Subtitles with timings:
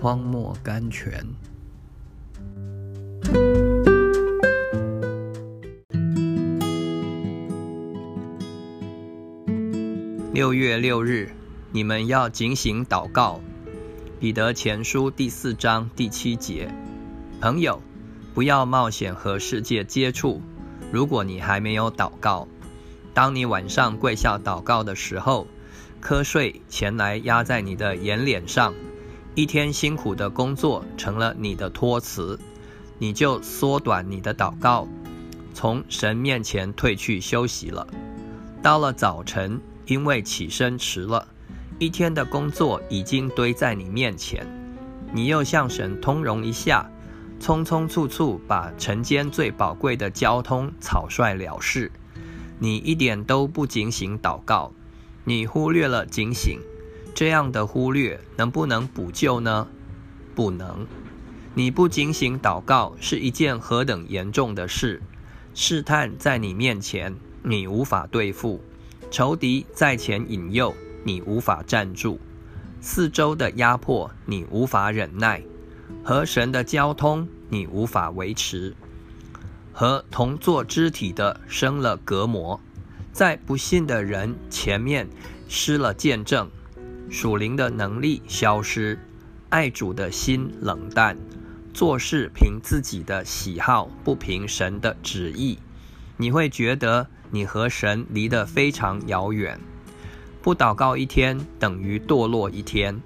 [0.00, 1.22] 荒漠甘泉。
[10.32, 11.28] 六月六日，
[11.70, 13.42] 你们要警醒祷告。
[14.18, 16.72] 彼得前书第四章第七节，
[17.38, 17.82] 朋友，
[18.32, 20.40] 不要冒险和世界接触。
[20.90, 22.48] 如果你还没有祷告，
[23.12, 25.46] 当你晚上跪下祷告的时候，
[26.00, 28.72] 瞌睡前来压在你的眼脸上，
[29.36, 32.38] 一天辛苦的工作成了你的托辞，
[32.98, 34.88] 你就缩短你的祷告，
[35.54, 37.86] 从神面前退去休息了。
[38.60, 41.26] 到了早晨，因为起身迟了。
[41.78, 44.44] 一天的工作已经堆在你面前，
[45.12, 46.90] 你又向神通融一下，
[47.40, 51.90] 匆匆促促把晨间最宝贵的交通草率了事，
[52.58, 54.72] 你一点都不警醒祷告，
[55.24, 56.60] 你忽略了警醒，
[57.20, 59.68] 这样的忽略能不能补救呢？
[60.34, 60.86] 不能。
[61.52, 65.02] 你不警醒祷告是一件何等严重的事！
[65.52, 68.58] 试探在你面前，你无法对付；
[69.10, 70.74] 仇敌在前引诱。
[71.04, 72.18] 你无法站住，
[72.80, 75.42] 四周的压迫你无法忍耐，
[76.02, 78.74] 和神的交通你无法维持，
[79.74, 82.58] 和同作肢体的生了隔膜，
[83.12, 85.06] 在不信的人前面
[85.50, 86.50] 失了见证，
[87.10, 88.96] 属灵的能力消失，
[89.48, 91.18] 爱主的心冷淡，
[91.74, 95.58] 做事凭自己的喜好，不凭神的旨意，
[96.16, 99.58] 你会觉得你和神离得非常遥远。
[100.40, 103.00] 不祷告一天等于堕落一天。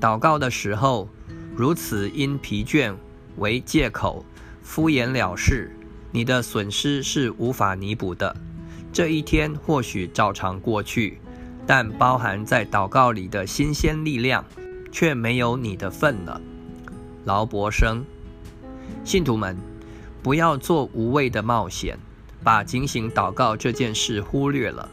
[0.00, 1.08] 祷告的时候
[1.56, 2.94] 如此因疲倦
[3.36, 4.24] 为借口
[4.62, 5.76] 敷衍了事，
[6.12, 8.36] 你的损失是无法弥补的。
[8.92, 11.18] 这一天或许照常过去，
[11.66, 14.44] 但包含在祷告里的新鲜力量
[14.90, 16.40] 却没有你的份了。
[17.24, 18.04] 劳伯生，
[19.04, 19.56] 信徒们，
[20.22, 21.98] 不要做无谓的冒险，
[22.42, 24.88] 把警醒祷告这件事忽略了。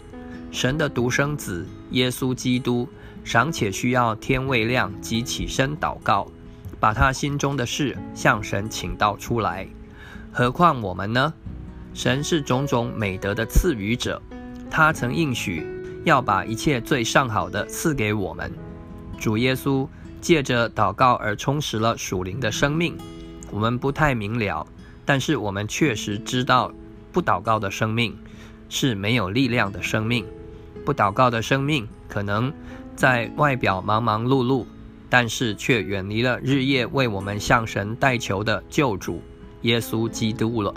[0.51, 2.87] 神的独生子耶稣基督
[3.23, 6.27] 尚且需要天未亮即起身祷告，
[6.79, 9.67] 把他心中的事向神请道出来，
[10.31, 11.33] 何况我们呢？
[11.93, 14.21] 神是种种美德的赐予者，
[14.69, 15.65] 他曾应许
[16.09, 18.51] 要把一切最上好的赐给我们。
[19.19, 19.87] 主耶稣
[20.19, 22.97] 借着祷告而充实了属灵的生命，
[23.51, 24.65] 我们不太明了，
[25.05, 26.71] 但是我们确实知道，
[27.11, 28.17] 不祷告的生命
[28.69, 30.25] 是没有力量的生命。
[30.83, 32.51] 不祷告的生命，可能
[32.95, 34.65] 在外表忙忙碌碌，
[35.09, 39.21] 但是却远离了日夜为我们向神代求的救主
[39.61, 40.73] 耶稣基督了。